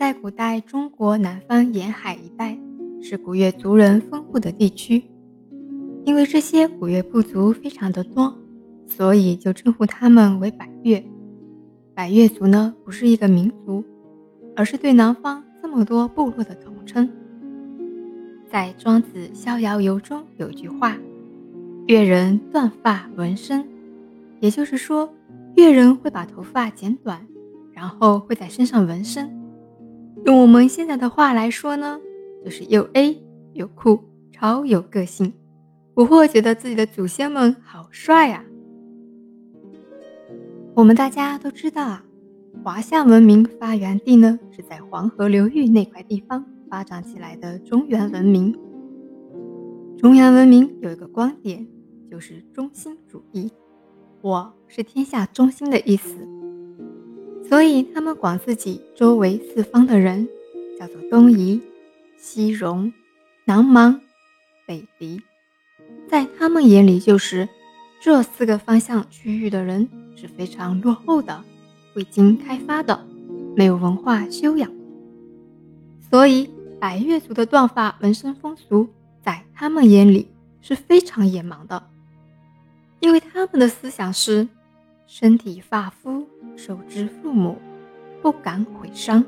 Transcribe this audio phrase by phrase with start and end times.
[0.00, 2.58] 在古代中国南方沿海一带
[3.02, 5.04] 是古越族人丰富的地区，
[6.06, 8.34] 因为这些古越部族非常的多，
[8.86, 11.04] 所以就称呼他们为百越。
[11.92, 13.84] 百越族呢，不是一个民族，
[14.56, 17.06] 而是对南方这么多部落的统称。
[18.50, 20.96] 在《庄子·逍遥游》中有句话
[21.88, 23.62] ：“越人断发纹身”，
[24.40, 25.12] 也就是说，
[25.56, 27.20] 越人会把头发剪短。
[27.72, 29.30] 然后会在身上纹身，
[30.24, 31.98] 用我们现在的话来说呢，
[32.44, 33.18] 就是又 A
[33.54, 34.00] 又酷，
[34.32, 35.32] 超有个性。
[35.94, 38.44] 我会觉得自己的祖先们好帅啊！
[40.74, 42.04] 我们大家都知道啊，
[42.62, 48.56] 华夏文明发源地呢是在黄河流域那块地方发展起来的中原文明。
[49.98, 51.66] 中原文明有一个观点，
[52.10, 53.50] 就是中心主义，
[54.22, 56.26] 我是天下中心的意思。
[57.50, 60.28] 所以，他们管自己周围四方的人
[60.78, 61.60] 叫做东夷、
[62.16, 62.92] 西戎、
[63.44, 64.00] 南蛮、
[64.64, 65.20] 北狄。
[66.08, 67.48] 在他们眼里，就是
[68.00, 71.42] 这四个方向区域的人是非常落后的、
[71.96, 73.04] 未经开发的、
[73.56, 74.70] 没有文化修养。
[76.08, 78.88] 所以，百越族的断发纹身风俗，
[79.24, 80.28] 在他们眼里
[80.60, 81.82] 是非常野蛮的，
[83.00, 84.46] 因为他们的思想是。
[85.12, 86.19] 身体发肤
[86.62, 87.56] 受之父母，
[88.20, 89.24] 不敢毁伤。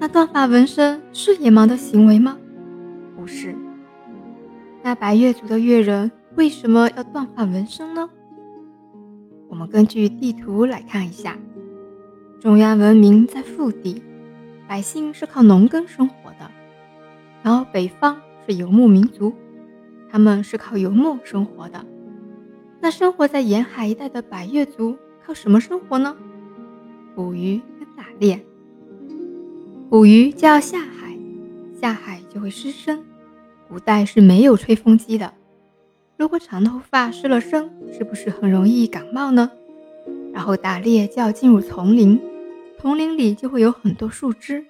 [0.00, 2.36] 那断发纹身是野蛮的行为吗？
[3.16, 3.54] 不是。
[4.82, 8.10] 那白越族的越人为什么要断发纹身呢？
[9.48, 11.38] 我们根据地图来看一下，
[12.40, 14.02] 中原文明在腹地，
[14.66, 16.50] 百姓是靠农耕生活的。
[17.44, 19.32] 然后北方是游牧民族，
[20.10, 21.86] 他们是靠游牧生活的。
[22.80, 26.16] 那生活在沿海一带的百越族靠什么生活呢？
[27.14, 28.44] 捕鱼跟打猎。
[29.88, 31.16] 捕鱼就要下海，
[31.80, 33.04] 下海就会湿身。
[33.68, 35.32] 古代是没有吹风机的，
[36.16, 39.50] 如果长头发湿了身，是不是很容易感冒呢？
[40.32, 42.20] 然后打猎就要进入丛林，
[42.80, 44.64] 丛林里就会有很多树枝，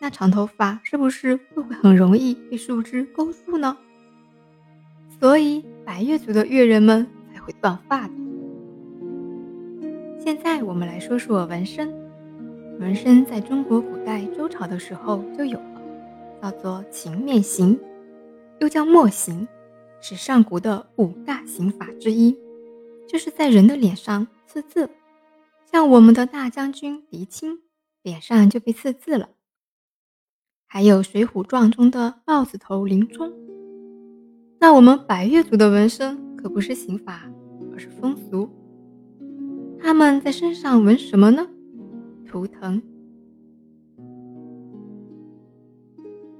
[0.00, 3.76] 那长头发是不是会会很容易被树枝勾住呢？
[5.20, 7.42] 所以百越族的越人们才。
[7.42, 8.21] 会断发的。
[10.24, 11.92] 现在我们来说说纹身。
[12.78, 15.82] 纹身在中国古代周朝的时候就有了，
[16.40, 17.76] 叫做秦面刑，
[18.60, 19.48] 又叫墨刑，
[20.00, 22.38] 是上古的五大刑法之一，
[23.08, 24.88] 就是在人的脸上刺字。
[25.72, 27.58] 像我们的大将军狄青
[28.04, 29.30] 脸上就被刺字了，
[30.68, 33.32] 还有《水浒传》中的豹子头林冲。
[34.60, 36.16] 那我们百越族的纹身。
[36.36, 37.30] 可不是刑法，
[37.72, 38.50] 而是风俗。
[40.04, 41.46] 他们在身上纹什么呢？
[42.26, 42.82] 图腾。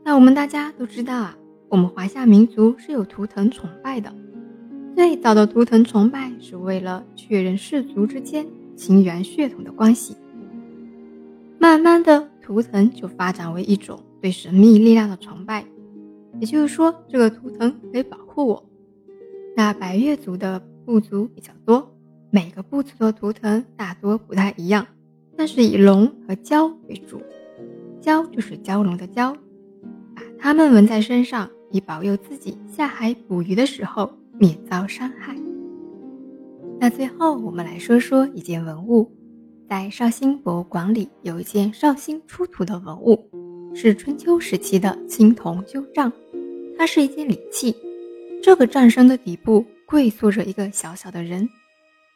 [0.03, 4.13] 那我们大家都知道啊，我们华夏民族是有图腾崇拜的。
[4.97, 10.17] 最早的图腾崇拜是为了确认氏族之间亲缘血统的关系。
[11.61, 15.65] 慢慢的，图腾就发展为一种对神秘力量的崇拜，
[16.41, 18.65] 也就是说，这个图腾可以保护我。
[19.57, 21.92] 那百越族的部族比较多，
[22.35, 24.87] 每个部族的图腾大多不太一样，
[25.37, 27.21] 但是以龙和蛟为主。
[28.01, 29.37] 蛟就是蛟龙的蛟，
[30.17, 35.37] 把它们纹在身上，以保佑自己下海捕鱼的时候免遭伤害。
[36.81, 39.13] 那最后我们来说说一件文物，
[39.69, 43.29] 在绍兴博物馆里有一件绍兴出土的文物，
[43.75, 46.11] 是春秋时期的青铜鸠杖，
[46.79, 47.77] 它是一件礼器。
[48.43, 51.47] 这个杖身的底部跪坐着一个小小的人，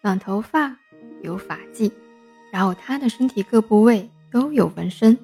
[0.06, 0.72] 短头发，
[1.22, 1.90] 有发髻，
[2.52, 5.18] 然后他的身体各部位都有纹身，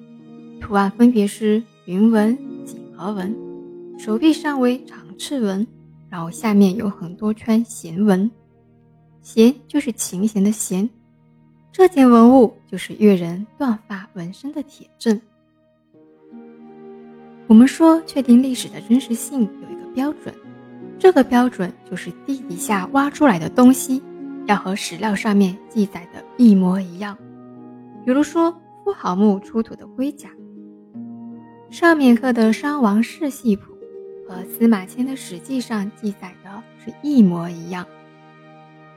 [0.59, 3.33] 图案分别是云纹、几何纹，
[3.97, 5.65] 手臂上为长翅纹，
[6.09, 8.29] 然后下面有很多圈弦纹，
[9.21, 10.89] 弦就是琴弦的弦。
[11.71, 15.21] 这件文物就是越人断发纹身的铁证。
[17.47, 20.35] 我们说，确定历史的真实性有一个标准。
[20.99, 24.03] 这个标准就是地底下挖出来的东西
[24.45, 27.17] 要和史料上面记载的一模一样。
[28.05, 28.51] 比如说，
[28.83, 30.29] 妇好墓出土的龟甲，
[31.69, 33.73] 上面刻的商王世系谱
[34.27, 37.85] 和司马迁的《史记》上记载的是一模一样。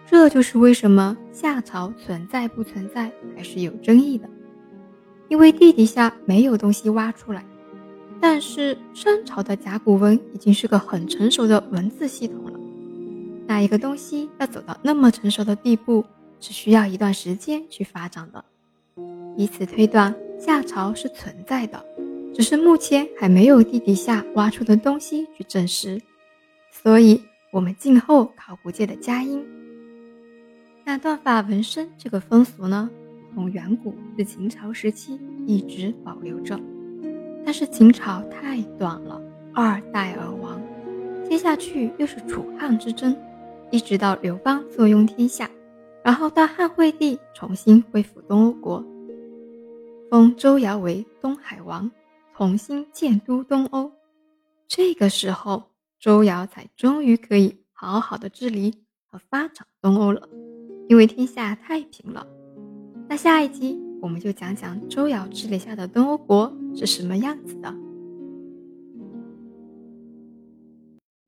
[0.05, 4.29] 这就是为什么夏朝存在不存在还是有争议的，
[5.29, 7.45] 因为地底下没有东西挖出来。
[8.21, 12.59] 但是商朝的甲骨文已经是个很成熟的文字系统了，
[13.47, 16.05] 那一个东西要走到那么成熟的地步，
[16.41, 18.45] 是需要一段时间去发展的。
[19.37, 21.85] 以此推断，夏朝是存在的，
[22.35, 26.01] 只是目前还没有地底下挖出的东西去证实，
[26.71, 27.23] 所以
[27.53, 29.45] 我们静候考古界的佳音。
[30.85, 32.89] 那断发纹身这个风俗呢，
[33.35, 36.59] 从远古至秦朝时期一直保留着，
[37.45, 39.21] 但是秦朝太短了，
[39.53, 40.61] 二代而亡，
[41.29, 43.17] 接下去又是楚汉之争，
[43.71, 45.51] 一直到刘邦坐拥天下。
[46.05, 48.85] 然后到汉惠帝重新恢复东欧国，
[50.09, 51.91] 封周尧为东海王，
[52.37, 53.91] 重新建都东欧。
[54.69, 55.65] 这个时候，
[55.99, 58.73] 周尧才终于可以好好的治理
[59.05, 60.29] 和发展东欧了，
[60.89, 62.25] 因为天下太平了。
[63.09, 67.75] 那下一集我们就讲讲周尧治理下的东欧国是什么样子的。